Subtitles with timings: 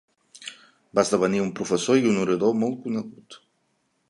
[0.99, 3.43] Va esdevenir un professor i un orador molt conegut.